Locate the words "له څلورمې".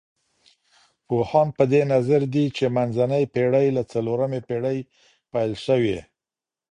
3.77-4.41